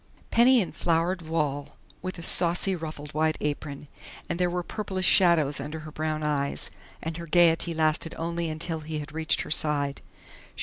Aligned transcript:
Penny 0.31 0.59
in 0.61 0.71
flowered 0.71 1.21
voile, 1.21 1.77
with 2.01 2.17
a 2.17 2.23
saucy, 2.23 2.75
ruffled 2.75 3.13
white 3.13 3.37
apron.... 3.39 3.87
But 4.27 4.39
there 4.39 4.49
were 4.49 4.63
purplish 4.63 5.05
shadows 5.05 5.59
under 5.59 5.81
her 5.81 5.91
brown 5.91 6.23
eyes, 6.23 6.71
and 7.03 7.17
her 7.17 7.27
gayety 7.27 7.75
lasted 7.75 8.15
only 8.17 8.49
until 8.49 8.79
he 8.79 8.97
had 8.97 9.13
reached 9.13 9.41
her 9.41 9.51
side. 9.51 10.01